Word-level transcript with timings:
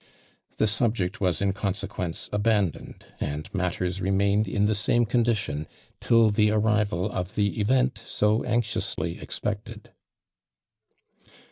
""The 0.57 0.65
subject 0.65 1.21
was 1.21 1.43
m 1.43 1.53
consequence 1.53 2.27
abandoned 2.33 3.05
and 3.19 3.53
matters 3.53 4.01
re 4.01 4.09
mained 4.09 4.47
in 4.47 4.65
the 4.65 4.73
same 4.73 5.05
condition 5.05 5.67
till 5.99 6.31
the 6.31 6.49
arri 6.49 6.87
val 6.87 7.05
of 7.11 7.35
the 7.35 7.59
event 7.61 8.01
so 8.07 8.43
anxiously 8.43 9.19
expected. 9.21 9.91